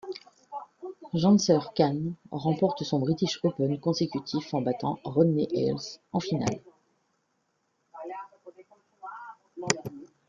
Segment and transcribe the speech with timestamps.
[1.13, 6.63] Jansher Khan remporte son British Open consécutif en battant Rodney Eyles en finale.